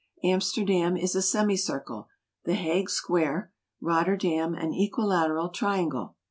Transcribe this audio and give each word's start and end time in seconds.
Amsterdam 0.23 0.97
is 0.97 1.13
a 1.13 1.21
semicircle, 1.21 2.07
the 2.43 2.55
Hague 2.55 2.89
square, 2.89 3.53
Rotterdam 3.79 4.55
an 4.55 4.73
equilateral 4.73 5.49
triangle. 5.49 6.15